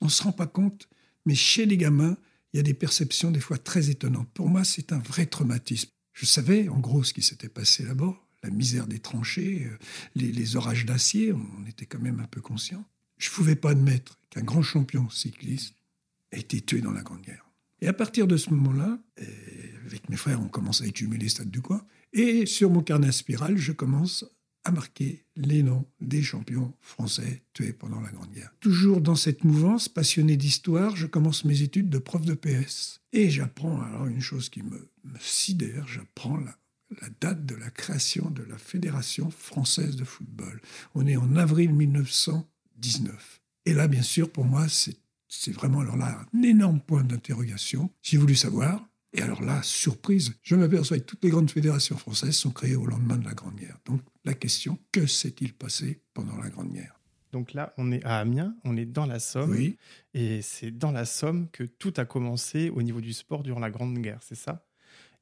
On 0.00 0.06
ne 0.06 0.10
se 0.10 0.22
rend 0.22 0.32
pas 0.32 0.46
compte, 0.46 0.88
mais 1.24 1.34
chez 1.34 1.66
les 1.66 1.76
gamins, 1.76 2.16
il 2.52 2.58
y 2.58 2.60
a 2.60 2.62
des 2.62 2.74
perceptions 2.74 3.30
des 3.30 3.40
fois 3.40 3.58
très 3.58 3.90
étonnantes. 3.90 4.30
Pour 4.32 4.48
moi, 4.48 4.64
c'est 4.64 4.92
un 4.92 4.98
vrai 4.98 5.26
traumatisme. 5.26 5.90
Je 6.12 6.26
savais 6.26 6.68
en 6.68 6.78
gros 6.78 7.02
ce 7.04 7.12
qui 7.12 7.22
s'était 7.22 7.48
passé 7.48 7.84
là-bas, 7.84 8.14
la 8.42 8.50
misère 8.50 8.86
des 8.86 9.00
tranchées, 9.00 9.66
euh, 9.66 9.76
les, 10.14 10.56
orages 10.56 10.86
d'acier, 10.86 11.32
on 11.32 11.66
était 11.66 11.86
quand 11.86 11.98
même 11.98 12.20
un 12.20 12.26
peu 12.26 12.40
conscient. 12.40 12.84
Je 13.18 13.28
ne 13.28 13.34
pouvais 13.34 13.56
pas 13.56 13.70
admettre 13.70 14.18
qu'un 14.30 14.42
grand 14.42 14.62
champion 14.62 15.10
cycliste 15.10 15.74
été 16.36 16.60
tué 16.60 16.80
dans 16.80 16.92
la 16.92 17.02
Grande 17.02 17.22
Guerre. 17.22 17.50
Et 17.80 17.88
à 17.88 17.92
partir 17.92 18.26
de 18.26 18.36
ce 18.36 18.50
moment-là, 18.50 18.98
euh, 19.20 19.24
avec 19.86 20.08
mes 20.08 20.16
frères, 20.16 20.40
on 20.40 20.48
commence 20.48 20.80
à 20.82 20.86
étudier 20.86 21.18
les 21.18 21.28
stades 21.28 21.50
du 21.50 21.60
coin. 21.60 21.84
Et 22.12 22.46
sur 22.46 22.70
mon 22.70 22.82
carnet 22.82 23.12
spirale, 23.12 23.58
je 23.58 23.72
commence 23.72 24.24
a 24.66 24.72
marqué 24.72 25.24
les 25.36 25.62
noms 25.62 25.86
des 26.00 26.22
champions 26.22 26.74
français 26.80 27.44
tués 27.52 27.72
pendant 27.72 28.00
la 28.00 28.10
Grande 28.10 28.32
Guerre. 28.32 28.50
Toujours 28.58 29.00
dans 29.00 29.14
cette 29.14 29.44
mouvance, 29.44 29.88
passionné 29.88 30.36
d'histoire, 30.36 30.96
je 30.96 31.06
commence 31.06 31.44
mes 31.44 31.62
études 31.62 31.88
de 31.88 31.98
prof 31.98 32.24
de 32.24 32.34
PS. 32.34 33.00
Et 33.12 33.30
j'apprends 33.30 33.80
alors 33.80 34.06
une 34.06 34.20
chose 34.20 34.48
qui 34.48 34.64
me, 34.64 34.90
sidère, 35.20 35.86
j'apprends 35.86 36.38
la 36.38 37.08
date 37.20 37.46
de 37.46 37.54
la 37.54 37.70
création 37.70 38.28
de 38.30 38.42
la 38.42 38.58
Fédération 38.58 39.30
française 39.30 39.94
de 39.94 40.04
football. 40.04 40.60
On 40.96 41.06
est 41.06 41.16
en 41.16 41.36
avril 41.36 41.72
1919. 41.72 43.40
Et 43.66 43.72
là, 43.72 43.86
bien 43.86 44.02
sûr, 44.02 44.32
pour 44.32 44.44
moi, 44.44 44.68
c'est 44.68 44.96
vraiment 45.52 45.80
alors 45.80 45.96
là 45.96 46.26
un 46.34 46.42
énorme 46.42 46.80
point 46.80 47.04
d'interrogation. 47.04 47.90
J'ai 48.02 48.18
voulu 48.18 48.34
savoir, 48.34 48.88
et 49.12 49.22
alors 49.22 49.42
là, 49.42 49.62
surprise, 49.62 50.34
je 50.42 50.56
m'aperçois 50.56 50.98
que 50.98 51.04
toutes 51.04 51.24
les 51.24 51.30
grandes 51.30 51.50
fédérations 51.50 51.96
françaises 51.96 52.36
sont 52.36 52.50
créées 52.50 52.76
au 52.76 52.86
lendemain 52.86 53.16
de 53.16 53.24
la 53.24 53.34
Grande 53.34 53.56
Guerre. 53.56 53.78
Donc 53.86 54.02
la 54.24 54.34
question, 54.34 54.78
que 54.92 55.06
s'est-il 55.06 55.54
passé 55.54 56.00
pendant 56.12 56.36
la 56.36 56.50
Grande 56.50 56.72
Guerre? 56.72 57.00
Donc 57.32 57.54
là, 57.54 57.74
on 57.76 57.92
est 57.92 58.04
à 58.04 58.18
Amiens, 58.18 58.56
on 58.64 58.76
est 58.76 58.86
dans 58.86 59.06
la 59.06 59.18
Somme. 59.18 59.50
Oui. 59.50 59.76
Et 60.14 60.42
c'est 60.42 60.70
dans 60.70 60.92
la 60.92 61.04
Somme 61.04 61.48
que 61.50 61.64
tout 61.64 61.92
a 61.96 62.04
commencé 62.04 62.70
au 62.70 62.82
niveau 62.82 63.00
du 63.00 63.12
sport 63.12 63.42
durant 63.42 63.60
la 63.60 63.70
Grande 63.70 63.98
Guerre, 63.98 64.20
c'est 64.22 64.36
ça? 64.36 64.66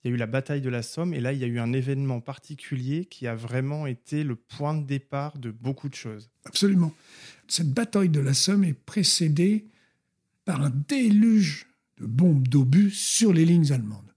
Il 0.02 0.08
y 0.08 0.10
a 0.12 0.14
eu 0.16 0.18
la 0.18 0.26
bataille 0.26 0.60
de 0.60 0.68
la 0.68 0.82
Somme 0.82 1.14
et 1.14 1.20
là, 1.20 1.32
il 1.32 1.38
y 1.38 1.44
a 1.44 1.46
eu 1.46 1.58
un 1.58 1.72
événement 1.72 2.20
particulier 2.20 3.06
qui 3.06 3.26
a 3.26 3.34
vraiment 3.34 3.86
été 3.86 4.22
le 4.22 4.36
point 4.36 4.74
de 4.74 4.84
départ 4.84 5.38
de 5.38 5.50
beaucoup 5.50 5.88
de 5.88 5.94
choses. 5.94 6.30
Absolument. 6.44 6.92
Cette 7.48 7.72
bataille 7.72 8.10
de 8.10 8.20
la 8.20 8.34
Somme 8.34 8.64
est 8.64 8.74
précédée 8.74 9.66
par 10.44 10.62
un 10.62 10.70
déluge 10.70 11.66
de 11.98 12.06
bombes 12.06 12.48
d'obus 12.48 12.90
sur 12.90 13.32
les 13.32 13.44
lignes 13.44 13.72
allemandes. 13.72 14.14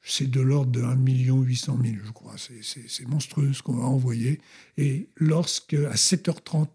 C'est 0.00 0.30
de 0.30 0.40
l'ordre 0.40 0.70
de 0.70 0.82
1 0.82 0.96
800 1.04 1.78
000, 1.82 1.96
je 2.04 2.10
crois. 2.12 2.36
C'est 2.38 3.08
monstrueux 3.08 3.52
ce 3.52 3.62
qu'on 3.62 3.76
va 3.76 3.84
envoyer. 3.84 4.40
Et 4.78 5.10
lorsque, 5.16 5.74
à 5.74 5.94
7h30, 5.94 6.68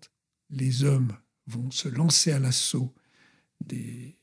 les 0.51 0.83
hommes 0.83 1.13
vont 1.47 1.71
se 1.71 1.89
lancer 1.89 2.31
à 2.31 2.39
l'assaut 2.39 2.93
des 3.65 4.17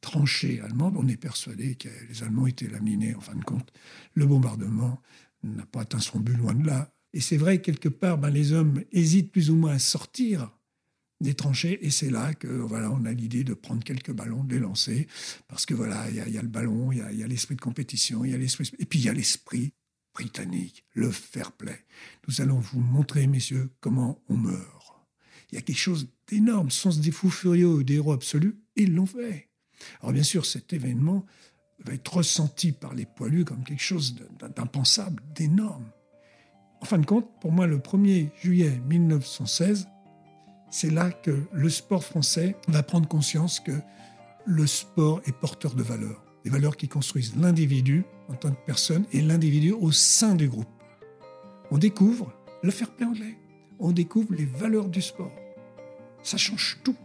tranchées 0.00 0.60
allemandes, 0.60 0.96
on 0.96 1.08
est 1.08 1.16
persuadé 1.16 1.74
que 1.74 1.88
les 2.08 2.22
Allemands 2.22 2.46
étaient 2.46 2.68
laminés, 2.68 3.14
en 3.14 3.20
fin 3.20 3.34
de 3.34 3.44
compte. 3.44 3.72
Le 4.14 4.26
bombardement 4.26 5.00
n'a 5.42 5.66
pas 5.66 5.82
atteint 5.82 6.00
son 6.00 6.20
but, 6.20 6.36
loin 6.36 6.54
de 6.54 6.66
là. 6.66 6.92
Et 7.12 7.20
c'est 7.20 7.36
vrai, 7.36 7.60
quelque 7.60 7.88
part, 7.88 8.18
ben, 8.18 8.30
les 8.30 8.52
hommes 8.52 8.82
hésitent 8.92 9.32
plus 9.32 9.50
ou 9.50 9.56
moins 9.56 9.74
à 9.74 9.78
sortir 9.78 10.55
des 11.20 11.34
tranchées. 11.34 11.78
Et 11.84 11.90
c'est 11.90 12.10
là 12.10 12.34
que 12.34 12.46
voilà, 12.46 12.90
on 12.90 13.04
a 13.04 13.12
l'idée 13.12 13.44
de 13.44 13.54
prendre 13.54 13.82
quelques 13.82 14.12
ballons, 14.12 14.44
de 14.44 14.54
les 14.54 14.60
lancer, 14.60 15.06
parce 15.48 15.66
que 15.66 15.74
voilà, 15.74 16.08
il 16.10 16.32
y, 16.32 16.38
a 16.38 16.42
le 16.42 16.48
ballon, 16.48 16.92
il 16.92 16.98
y 16.98 17.22
a, 17.22 17.26
l'esprit 17.26 17.56
de 17.56 17.60
compétition, 17.60 18.24
il 18.24 18.32
y 18.32 18.34
a 18.34 18.38
l'esprit, 18.38 18.70
et 18.78 18.86
puis 18.86 18.98
il 18.98 19.04
y 19.04 19.08
a 19.08 19.12
l'esprit 19.12 19.72
britannique, 20.14 20.84
le 20.94 21.10
fair 21.10 21.52
play. 21.52 21.84
Nous 22.26 22.40
allons 22.40 22.58
vous 22.58 22.80
montrer, 22.80 23.26
messieurs, 23.26 23.70
comment 23.80 24.22
on 24.28 24.36
meurt. 24.36 25.06
Il 25.50 25.54
y 25.54 25.58
a 25.58 25.62
quelque 25.62 25.78
chose 25.78 26.08
d'énorme, 26.26 26.70
sens 26.70 27.00
des 27.00 27.10
fous 27.10 27.30
furieux, 27.30 27.84
des 27.84 27.94
héros 27.94 28.12
absolus, 28.12 28.56
ils 28.76 28.94
l'ont 28.94 29.06
fait. 29.06 29.50
Alors 30.00 30.12
bien 30.12 30.22
sûr, 30.22 30.46
cet 30.46 30.72
événement 30.72 31.26
va 31.84 31.92
être 31.92 32.14
ressenti 32.14 32.72
par 32.72 32.94
les 32.94 33.04
poilus 33.04 33.44
comme 33.44 33.62
quelque 33.62 33.82
chose 33.82 34.16
d'impensable, 34.56 35.22
d'énorme. 35.34 35.84
En 36.80 36.84
fin 36.84 36.98
de 36.98 37.06
compte, 37.06 37.28
pour 37.40 37.52
moi, 37.52 37.66
le 37.66 37.78
1er 37.78 38.30
juillet 38.40 38.80
1916, 38.88 39.86
c'est 40.76 40.90
là 40.90 41.10
que 41.10 41.44
le 41.54 41.70
sport 41.70 42.04
français 42.04 42.54
va 42.68 42.82
prendre 42.82 43.08
conscience 43.08 43.60
que 43.60 43.72
le 44.44 44.66
sport 44.66 45.22
est 45.24 45.32
porteur 45.32 45.74
de 45.74 45.82
valeurs, 45.82 46.22
des 46.44 46.50
valeurs 46.50 46.76
qui 46.76 46.86
construisent 46.86 47.34
l'individu 47.34 48.04
en 48.28 48.34
tant 48.34 48.50
que 48.50 48.62
personne 48.66 49.06
et 49.10 49.22
l'individu 49.22 49.72
au 49.72 49.90
sein 49.90 50.34
du 50.34 50.50
groupe. 50.50 50.68
On 51.70 51.78
découvre 51.78 52.30
le 52.62 52.70
fair 52.70 52.90
play 52.90 53.06
anglais, 53.06 53.38
on 53.78 53.90
découvre 53.90 54.34
les 54.34 54.44
valeurs 54.44 54.90
du 54.90 55.00
sport. 55.00 55.32
Ça 56.22 56.36
change 56.36 56.78
tout. 56.84 56.96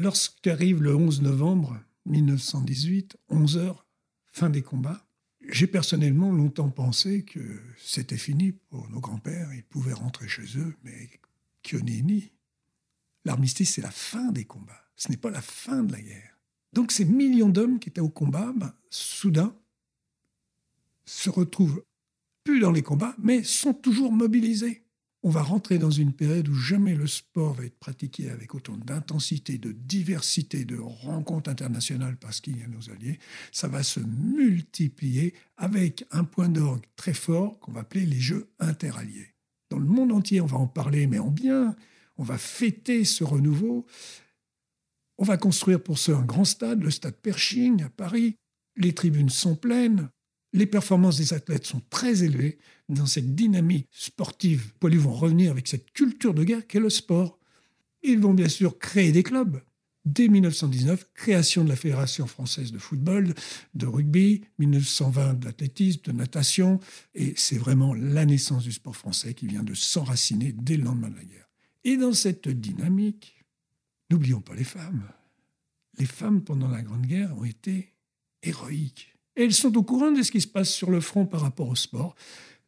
Lorsqu'arrive 0.00 0.82
le 0.82 0.96
11 0.96 1.20
novembre 1.20 1.78
1918, 2.06 3.18
11 3.28 3.58
heures, 3.58 3.86
fin 4.32 4.48
des 4.48 4.62
combats, 4.62 5.06
j'ai 5.50 5.66
personnellement 5.66 6.32
longtemps 6.32 6.70
pensé 6.70 7.22
que 7.22 7.60
c'était 7.76 8.16
fini 8.16 8.52
pour 8.52 8.88
nos 8.88 9.00
grands-pères, 9.00 9.52
ils 9.52 9.62
pouvaient 9.62 9.92
rentrer 9.92 10.26
chez 10.26 10.56
eux, 10.56 10.74
mais 10.84 11.10
que. 11.62 11.76
L'armistice, 13.26 13.74
c'est 13.74 13.82
la 13.82 13.90
fin 13.90 14.32
des 14.32 14.46
combats, 14.46 14.88
ce 14.96 15.10
n'est 15.10 15.18
pas 15.18 15.28
la 15.28 15.42
fin 15.42 15.82
de 15.82 15.92
la 15.92 16.00
guerre. 16.00 16.38
Donc 16.72 16.92
ces 16.92 17.04
millions 17.04 17.50
d'hommes 17.50 17.78
qui 17.78 17.90
étaient 17.90 18.00
au 18.00 18.08
combat, 18.08 18.54
ben, 18.56 18.72
soudain, 18.88 19.54
se 21.04 21.28
retrouvent 21.28 21.84
plus 22.42 22.60
dans 22.60 22.72
les 22.72 22.82
combats, 22.82 23.14
mais 23.18 23.42
sont 23.42 23.74
toujours 23.74 24.12
mobilisés 24.12 24.82
on 25.22 25.30
va 25.30 25.42
rentrer 25.42 25.78
dans 25.78 25.90
une 25.90 26.12
période 26.12 26.48
où 26.48 26.54
jamais 26.54 26.94
le 26.94 27.06
sport 27.06 27.52
va 27.52 27.66
être 27.66 27.78
pratiqué 27.78 28.30
avec 28.30 28.54
autant 28.54 28.76
d'intensité, 28.76 29.58
de 29.58 29.72
diversité, 29.72 30.64
de 30.64 30.78
rencontres 30.78 31.50
internationales 31.50 32.16
parce 32.18 32.40
qu'il 32.40 32.58
y 32.58 32.62
a 32.62 32.68
nos 32.68 32.90
alliés. 32.90 33.18
Ça 33.52 33.68
va 33.68 33.82
se 33.82 34.00
multiplier 34.00 35.34
avec 35.58 36.06
un 36.10 36.24
point 36.24 36.48
d'orgue 36.48 36.86
très 36.96 37.12
fort 37.12 37.58
qu'on 37.60 37.72
va 37.72 37.80
appeler 37.80 38.06
les 38.06 38.20
Jeux 38.20 38.50
interalliés. 38.60 39.34
Dans 39.68 39.78
le 39.78 39.86
monde 39.86 40.12
entier, 40.12 40.40
on 40.40 40.46
va 40.46 40.56
en 40.56 40.66
parler, 40.66 41.06
mais 41.06 41.18
en 41.18 41.30
bien. 41.30 41.76
On 42.16 42.24
va 42.24 42.38
fêter 42.38 43.04
ce 43.04 43.22
renouveau. 43.22 43.86
On 45.18 45.24
va 45.24 45.36
construire 45.36 45.82
pour 45.82 45.98
ce 45.98 46.12
un 46.12 46.24
grand 46.24 46.46
stade, 46.46 46.82
le 46.82 46.90
stade 46.90 47.16
Pershing 47.16 47.82
à 47.82 47.90
Paris. 47.90 48.36
Les 48.76 48.94
tribunes 48.94 49.28
sont 49.28 49.54
pleines. 49.54 50.08
Les 50.52 50.66
performances 50.66 51.18
des 51.18 51.32
athlètes 51.32 51.66
sont 51.66 51.82
très 51.90 52.24
élevées 52.24 52.58
dans 52.88 53.06
cette 53.06 53.34
dynamique 53.34 53.88
sportive. 53.92 54.72
Les 54.82 54.96
vont 54.96 55.12
revenir 55.12 55.52
avec 55.52 55.68
cette 55.68 55.92
culture 55.92 56.34
de 56.34 56.42
guerre 56.42 56.66
qu'est 56.66 56.80
le 56.80 56.90
sport. 56.90 57.38
Ils 58.02 58.18
vont 58.18 58.34
bien 58.34 58.48
sûr 58.48 58.78
créer 58.78 59.12
des 59.12 59.22
clubs. 59.22 59.62
Dès 60.06 60.28
1919, 60.28 61.08
création 61.12 61.62
de 61.62 61.68
la 61.68 61.76
Fédération 61.76 62.26
française 62.26 62.72
de 62.72 62.78
football, 62.78 63.34
de 63.74 63.86
rugby, 63.86 64.42
1920 64.58 65.34
d'athlétisme, 65.34 66.00
de 66.04 66.12
natation, 66.12 66.80
et 67.14 67.34
c'est 67.36 67.58
vraiment 67.58 67.92
la 67.94 68.24
naissance 68.24 68.64
du 68.64 68.72
sport 68.72 68.96
français 68.96 69.34
qui 69.34 69.46
vient 69.46 69.62
de 69.62 69.74
s'enraciner 69.74 70.52
dès 70.52 70.78
le 70.78 70.84
lendemain 70.84 71.10
de 71.10 71.16
la 71.16 71.24
guerre. 71.24 71.48
Et 71.84 71.98
dans 71.98 72.14
cette 72.14 72.48
dynamique, 72.48 73.44
n'oublions 74.10 74.40
pas 74.40 74.54
les 74.54 74.64
femmes. 74.64 75.04
Les 75.98 76.06
femmes 76.06 76.42
pendant 76.42 76.68
la 76.68 76.82
Grande 76.82 77.06
Guerre 77.06 77.36
ont 77.36 77.44
été 77.44 77.92
héroïques. 78.42 79.09
Et 79.36 79.44
elles 79.44 79.54
sont 79.54 79.76
au 79.76 79.82
courant 79.82 80.12
de 80.12 80.22
ce 80.22 80.30
qui 80.30 80.40
se 80.40 80.48
passe 80.48 80.70
sur 80.70 80.90
le 80.90 81.00
front 81.00 81.26
par 81.26 81.40
rapport 81.40 81.68
au 81.68 81.76
sport. 81.76 82.14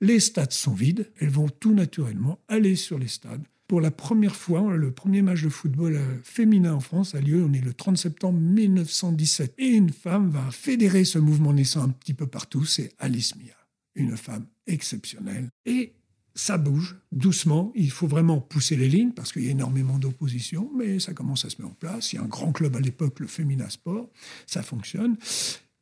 Les 0.01 0.21
stades 0.21 0.53
sont 0.53 0.75
vides, 0.75 1.11
elles 1.21 1.31
vont 1.31 1.49
tout 1.49 1.75
naturellement 1.75 2.39
aller 2.49 2.77
sur 2.77 2.99
les 2.99 3.09
stades. 3.09 3.43
Pour 3.69 3.81
la 3.81 3.91
première 3.91 4.37
fois, 4.37 4.77
le 4.77 4.91
premier 4.91 5.23
match 5.23 5.43
de 5.43 5.49
football 5.49 5.97
euh, 5.97 6.19
féminin 6.23 6.75
en 6.75 6.81
France 6.81 7.15
a 7.15 7.21
lieu, 7.21 7.43
on 7.43 7.53
est 7.53 7.65
le 7.65 7.73
30 7.73 7.97
septembre 7.97 8.39
1917. 8.39 9.55
Et 9.59 9.69
une 9.69 9.91
femme 9.91 10.29
va 10.31 10.51
fédérer 10.51 11.05
ce 11.05 11.19
mouvement 11.19 11.53
naissant 11.53 11.83
un 11.83 11.89
petit 11.89 12.13
peu 12.15 12.27
partout, 12.27 12.65
c'est 12.65 12.93
Alice 12.99 13.35
Mia. 13.37 13.55
une 13.95 14.17
femme 14.17 14.47
exceptionnelle. 14.67 15.49
Et 15.65 15.95
ça 16.35 16.59
bouge 16.59 16.97
doucement. 17.13 17.73
Il 17.75 17.91
faut 17.91 18.07
vraiment 18.07 18.41
pousser 18.41 18.77
les 18.77 18.89
lignes 18.89 19.13
parce 19.13 19.33
qu'il 19.33 19.45
y 19.45 19.49
a 19.49 19.53
énormément 19.53 19.99
d'opposition, 19.99 20.71
mais 20.77 20.99
ça 20.99 21.15
commence 21.15 21.45
à 21.45 21.51
se 21.51 21.57
mettre 21.57 21.73
en 21.73 21.75
place. 21.75 22.13
Il 22.13 22.17
y 22.17 22.19
a 22.19 22.23
un 22.23 22.29
grand 22.29 22.53
club 22.53 22.77
à 22.77 22.81
l'époque, 22.81 23.21
le 23.21 23.27
Femina 23.27 23.71
Sport. 23.71 24.11
Ça 24.47 24.63
fonctionne. 24.63 25.17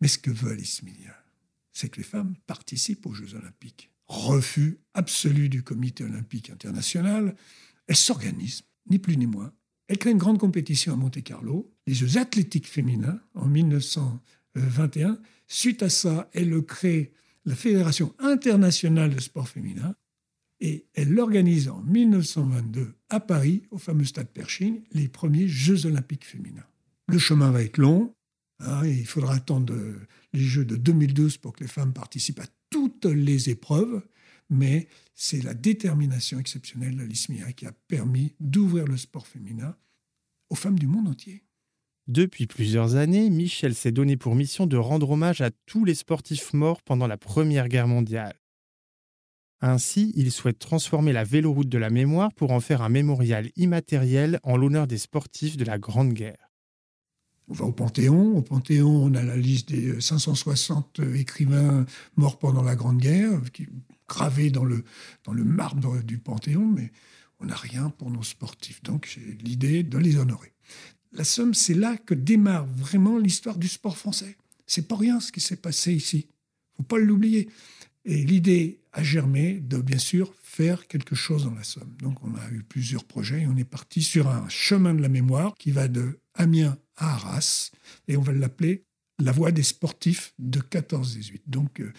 Mais 0.01 0.09
ce 0.09 0.19
que 0.19 0.31
veut 0.31 0.53
Alice 0.53 0.83
Miller, 0.83 1.15
c'est 1.73 1.89
que 1.89 1.99
les 1.99 2.05
femmes 2.05 2.35
participent 2.47 3.07
aux 3.07 3.13
Jeux 3.13 3.35
Olympiques. 3.35 3.91
Refus 4.07 4.81
absolu 4.95 5.49
du 5.49 5.63
Comité 5.63 6.05
Olympique 6.05 6.51
International. 6.51 7.37
Elle 7.87 7.97
s'organise, 7.97 8.63
ni 8.89 8.99
plus 8.99 9.17
ni 9.17 9.27
moins. 9.27 9.53
Elle 9.89 9.99
crée 9.99 10.11
une 10.11 10.19
grande 10.19 10.39
compétition 10.39 10.93
à 10.93 10.97
Monte-Carlo, 10.97 11.73
les 11.87 11.95
Jeux 11.95 12.17
athlétiques 12.17 12.69
féminins, 12.69 13.21
en 13.35 13.47
1921. 13.47 15.19
Suite 15.47 15.83
à 15.83 15.89
ça, 15.89 16.31
elle 16.33 16.61
crée 16.63 17.13
la 17.45 17.57
Fédération 17.57 18.15
internationale 18.19 19.15
de 19.15 19.21
sport 19.21 19.49
féminin 19.49 19.95
et 20.61 20.87
elle 20.95 21.19
organise 21.19 21.69
en 21.69 21.83
1922 21.83 22.95
à 23.09 23.21
Paris, 23.21 23.63
au 23.71 23.79
fameux 23.79 24.05
stade 24.05 24.29
Pershing, 24.29 24.83
les 24.93 25.09
premiers 25.09 25.49
Jeux 25.49 25.87
olympiques 25.87 26.27
féminins. 26.27 26.67
Le 27.09 27.19
chemin 27.19 27.51
va 27.51 27.63
être 27.63 27.79
long. 27.79 28.15
Hein, 28.61 28.87
il 28.87 29.07
faudra 29.07 29.35
attendre 29.35 29.75
les 30.33 30.41
Jeux 30.41 30.65
de 30.65 30.77
2012 30.77 31.39
pour 31.39 31.55
que 31.55 31.65
les 31.65 31.69
femmes 31.69 31.93
participent 31.93 32.41
à 32.41 32.47
toutes 32.69 33.07
les 33.07 33.51
épreuves. 33.51 34.03
Mais 34.51 34.89
c'est 35.15 35.43
la 35.43 35.55
détermination 35.55 36.39
exceptionnelle 36.39 36.97
d'Alice 36.97 37.29
Mia 37.29 37.53
qui 37.53 37.67
a 37.67 37.73
permis 37.89 38.35
d'ouvrir 38.41 38.85
le 38.87 38.97
sport 38.97 39.27
féminin 39.27 39.77
aux 40.51 40.57
femmes 40.57 40.79
du 40.79 40.89
monde 40.89 41.09
entier. 41.09 41.45
Depuis 42.09 42.49
plusieurs 42.49 42.97
années, 42.97 43.31
Michel 43.31 43.75
s'est 43.75 43.93
donné 43.93 44.17
pour 44.17 44.35
mission 44.35 44.67
de 44.67 44.77
rendre 44.77 45.11
hommage 45.11 45.41
à 45.41 45.51
tous 45.67 45.85
les 45.85 45.95
sportifs 45.95 46.53
morts 46.53 46.83
pendant 46.83 47.07
la 47.07 47.17
Première 47.17 47.69
Guerre 47.69 47.87
mondiale. 47.87 48.35
Ainsi, 49.61 50.13
il 50.17 50.33
souhaite 50.33 50.59
transformer 50.59 51.13
la 51.13 51.23
véloroute 51.23 51.69
de 51.69 51.79
la 51.79 51.91
mémoire 51.91 52.33
pour 52.35 52.51
en 52.51 52.61
faire 52.61 52.83
un 52.83 52.89
mémorial 52.89 53.51
immatériel 53.57 54.41
en 54.43 54.57
l'honneur 54.57 54.87
des 54.87 54.99
sportifs 54.99 55.57
de 55.57 55.65
la 55.65 55.79
Grande 55.79 56.13
Guerre. 56.13 56.50
On 57.51 57.55
va 57.55 57.65
au 57.65 57.73
Panthéon. 57.73 58.37
Au 58.37 58.43
Panthéon, 58.43 59.05
on 59.05 59.15
a 59.15 59.23
la 59.23 59.37
liste 59.37 59.71
des 59.71 60.01
560 60.01 61.01
écrivains 61.17 61.85
morts 62.17 62.39
pendant 62.39 62.63
la 62.63 62.77
Grande 62.77 62.99
Guerre, 62.99 63.41
gravés 64.09 64.51
dans 64.51 64.65
le, 64.65 64.85
dans 65.25 65.33
le 65.33 65.43
marbre 65.43 66.01
du 66.03 66.19
Panthéon, 66.19 66.65
mais 66.65 66.93
on 67.41 67.47
n'a 67.47 67.57
rien 67.57 67.91
pour 67.91 68.11
nos 68.11 68.23
sportifs. 68.23 68.83
Donc 68.85 69.11
j'ai 69.13 69.37
l'idée 69.43 69.83
de 69.83 69.99
les 69.99 70.17
honorer. 70.17 70.53
La 71.13 71.25
Somme, 71.25 71.55
c'est 71.55 71.75
là 71.75 71.97
que 71.97 72.15
démarre 72.15 72.67
vraiment 72.67 73.19
l'histoire 73.19 73.59
du 73.59 73.67
sport 73.67 73.99
français. 73.99 74.37
C'est 74.67 74.87
pas 74.87 74.97
rien 74.97 75.19
ce 75.19 75.33
qui 75.33 75.41
s'est 75.41 75.57
passé 75.57 75.93
ici. 75.93 76.29
Faut 76.77 76.85
pas 76.85 76.99
l'oublier. 76.99 77.49
Et 78.05 78.23
l'idée 78.23 78.81
a 78.93 79.03
germé 79.03 79.55
de, 79.61 79.79
bien 79.79 79.99
sûr, 79.99 80.33
faire 80.41 80.87
quelque 80.87 81.17
chose 81.17 81.45
dans 81.45 81.55
la 81.55 81.65
Somme. 81.65 81.97
Donc, 82.01 82.23
on 82.23 82.33
a 82.37 82.51
eu 82.53 82.63
plusieurs 82.63 83.05
projets 83.05 83.43
et 83.43 83.47
on 83.49 83.57
est 83.57 83.65
parti 83.65 84.03
sur 84.03 84.29
un 84.29 84.49
chemin 84.49 84.95
de 84.95 85.03
la 85.03 85.09
mémoire 85.09 85.55
qui 85.59 85.73
va 85.73 85.89
de 85.89 86.21
Amiens 86.35 86.79
à 87.01 87.15
Arras 87.15 87.71
et 88.09 88.17
on 88.17 88.23
va 88.23 88.33
l'appeler 88.33 88.85
la 89.19 89.33
voie 89.33 89.53
des 89.53 89.63
sportifs 89.63 90.33
de 90.39 90.61
14-18. 90.61 91.43
Donc, 91.47 91.81
euh, 91.81 91.93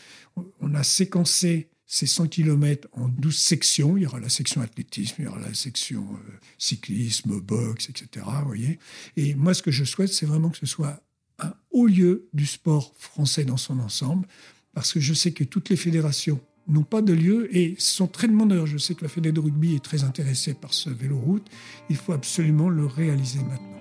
on 0.60 0.74
a 0.74 0.84
séquencé 0.84 1.70
ces 1.86 2.08
100 2.08 2.28
km 2.28 2.88
en 2.94 3.10
12 3.10 3.38
sections. 3.38 3.98
Il 3.98 4.04
y 4.04 4.06
aura 4.06 4.20
la 4.20 4.30
section 4.30 4.62
athlétisme, 4.62 5.16
il 5.20 5.26
y 5.26 5.28
aura 5.28 5.40
la 5.40 5.54
section 5.54 6.08
euh, 6.14 6.32
cyclisme, 6.58 7.40
boxe, 7.42 7.90
etc. 7.90 8.26
Voyez 8.46 8.80
et 9.18 9.36
moi, 9.36 9.54
ce 9.54 9.62
que 9.62 9.72
je 9.72 9.84
souhaite, 9.84 10.14
c'est 10.14 10.26
vraiment 10.26 10.50
que 10.50 10.58
ce 10.58 10.66
soit 10.66 11.04
un 11.40 11.54
haut 11.72 11.88
lieu 11.88 12.30
du 12.34 12.46
sport 12.46 12.94
français 12.98 13.44
dans 13.44 13.58
son 13.58 13.80
ensemble 13.80 14.28
parce 14.74 14.94
que 14.94 15.00
je 15.00 15.14
sais 15.14 15.32
que 15.32 15.44
toutes 15.44 15.70
les 15.70 15.76
fédérations 15.76 16.40
n'ont 16.68 16.84
pas 16.84 17.02
de 17.02 17.14
lieu 17.14 17.54
et 17.56 17.76
sont 17.78 18.08
très 18.08 18.28
demandeurs. 18.28 18.68
Je 18.68 18.78
sais 18.78 18.96
que 18.96 19.04
la 19.04 19.10
Fédération 19.10 19.42
de 19.42 19.48
rugby 19.48 19.76
est 19.76 19.84
très 19.84 20.04
intéressée 20.04 20.54
par 20.54 20.74
ce 20.74 20.90
vélo-route. 20.90 21.46
Il 21.90 21.98
faut 21.98 22.14
absolument 22.14 22.70
le 22.70 22.86
réaliser 22.86 23.40
maintenant. 23.40 23.81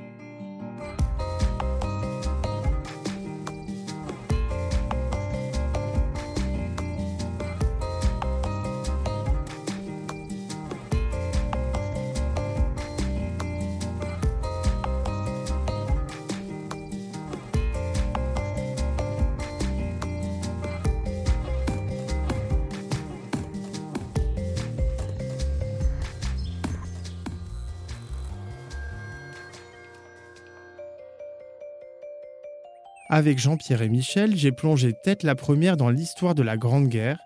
Avec 33.12 33.40
Jean-Pierre 33.40 33.82
et 33.82 33.88
Michel, 33.88 34.36
j'ai 34.36 34.52
plongé 34.52 34.92
tête 34.92 35.24
la 35.24 35.34
première 35.34 35.76
dans 35.76 35.90
l'histoire 35.90 36.36
de 36.36 36.44
la 36.44 36.56
Grande 36.56 36.86
Guerre. 36.86 37.18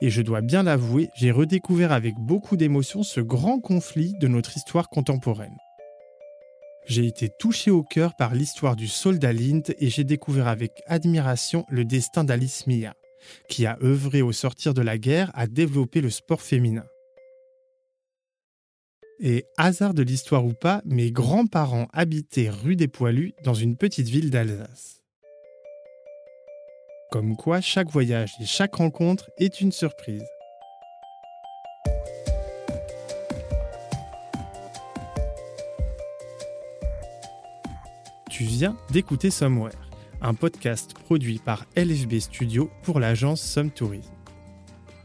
Et 0.00 0.08
je 0.08 0.22
dois 0.22 0.40
bien 0.40 0.62
l'avouer, 0.62 1.10
j'ai 1.14 1.30
redécouvert 1.30 1.92
avec 1.92 2.14
beaucoup 2.16 2.56
d'émotion 2.56 3.02
ce 3.02 3.20
grand 3.20 3.60
conflit 3.60 4.14
de 4.18 4.28
notre 4.28 4.56
histoire 4.56 4.88
contemporaine. 4.88 5.58
J'ai 6.86 7.04
été 7.04 7.28
touché 7.28 7.70
au 7.70 7.82
cœur 7.82 8.16
par 8.16 8.34
l'histoire 8.34 8.76
du 8.76 8.88
soldat 8.88 9.34
Lint 9.34 9.74
et 9.78 9.90
j'ai 9.90 10.04
découvert 10.04 10.48
avec 10.48 10.82
admiration 10.86 11.66
le 11.68 11.84
destin 11.84 12.24
d'Alice 12.24 12.66
Mia, 12.66 12.94
qui 13.50 13.66
a 13.66 13.76
œuvré 13.82 14.22
au 14.22 14.32
sortir 14.32 14.72
de 14.72 14.80
la 14.80 14.96
guerre 14.96 15.30
à 15.34 15.46
développer 15.46 16.00
le 16.00 16.08
sport 16.08 16.40
féminin. 16.40 16.86
Et 19.20 19.46
hasard 19.56 19.94
de 19.94 20.02
l'histoire 20.02 20.44
ou 20.44 20.52
pas, 20.52 20.80
mes 20.84 21.10
grands-parents 21.10 21.88
habitaient 21.92 22.50
rue 22.50 22.76
des 22.76 22.86
Poilus 22.86 23.34
dans 23.42 23.54
une 23.54 23.76
petite 23.76 24.08
ville 24.08 24.30
d'Alsace. 24.30 25.02
Comme 27.10 27.36
quoi, 27.36 27.60
chaque 27.60 27.90
voyage 27.90 28.32
et 28.40 28.44
chaque 28.44 28.76
rencontre 28.76 29.28
est 29.38 29.60
une 29.60 29.72
surprise. 29.72 30.24
Tu 38.30 38.44
viens 38.44 38.76
d'écouter 38.92 39.30
Somewhere, 39.30 39.72
un 40.20 40.34
podcast 40.34 40.94
produit 40.94 41.40
par 41.44 41.66
LFB 41.76 42.20
Studio 42.20 42.70
pour 42.84 43.00
l'agence 43.00 43.40
Some 43.40 43.72
Tourism. 43.72 44.17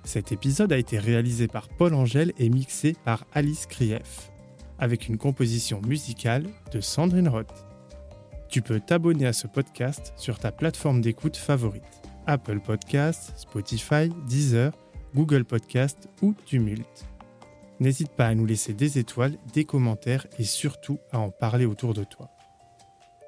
Cet 0.03 0.31
épisode 0.31 0.73
a 0.73 0.77
été 0.77 0.99
réalisé 0.99 1.47
par 1.47 1.69
Paul 1.69 1.93
Angèle 1.93 2.33
et 2.37 2.49
mixé 2.49 2.95
par 3.05 3.25
Alice 3.33 3.65
Krief, 3.65 4.31
avec 4.77 5.07
une 5.07 5.17
composition 5.17 5.81
musicale 5.81 6.45
de 6.71 6.81
Sandrine 6.81 7.29
Roth. 7.29 7.65
Tu 8.49 8.61
peux 8.61 8.79
t'abonner 8.79 9.25
à 9.25 9.33
ce 9.33 9.47
podcast 9.47 10.13
sur 10.17 10.37
ta 10.39 10.51
plateforme 10.51 11.01
d'écoute 11.01 11.37
favorite 11.37 11.83
Apple 12.27 12.59
Podcasts, 12.59 13.33
Spotify, 13.37 14.09
Deezer, 14.27 14.73
Google 15.15 15.45
Podcasts 15.45 16.09
ou 16.21 16.33
Tumult. 16.45 17.05
N'hésite 17.79 18.11
pas 18.11 18.27
à 18.27 18.35
nous 18.35 18.45
laisser 18.45 18.73
des 18.73 18.99
étoiles, 18.99 19.37
des 19.53 19.65
commentaires 19.65 20.27
et 20.37 20.43
surtout 20.43 20.99
à 21.11 21.19
en 21.19 21.31
parler 21.31 21.65
autour 21.65 21.93
de 21.93 22.03
toi. 22.03 22.29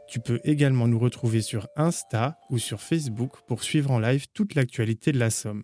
Tu 0.08 0.20
peux 0.20 0.40
également 0.44 0.88
nous 0.88 1.00
retrouver 1.00 1.42
sur 1.42 1.68
Insta 1.76 2.38
ou 2.50 2.58
sur 2.58 2.82
Facebook 2.82 3.42
pour 3.48 3.64
suivre 3.64 3.92
en 3.92 4.00
live 4.00 4.28
toute 4.34 4.56
l'actualité 4.56 5.12
de 5.12 5.20
la 5.20 5.30
Somme. 5.30 5.64